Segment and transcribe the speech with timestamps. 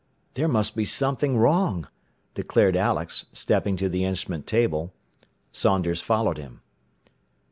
[0.33, 1.87] "There must be something wrong,"
[2.33, 4.95] declared Alex, stepping to the instrument table.
[5.51, 6.61] Saunders followed him.